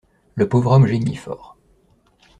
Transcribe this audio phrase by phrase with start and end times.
[0.33, 1.55] Le pauvre homme geignit fort.